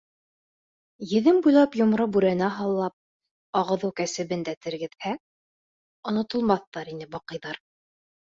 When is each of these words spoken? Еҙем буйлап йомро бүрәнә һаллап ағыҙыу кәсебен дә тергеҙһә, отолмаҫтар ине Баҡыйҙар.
Еҙем 1.09 1.35
буйлап 1.47 1.75
йомро 1.79 2.05
бүрәнә 2.15 2.47
һаллап 2.55 2.95
ағыҙыу 3.61 3.93
кәсебен 4.01 4.47
дә 4.49 4.55
тергеҙһә, 4.67 5.13
отолмаҫтар 6.13 6.91
ине 6.97 7.09
Баҡыйҙар. 7.17 7.61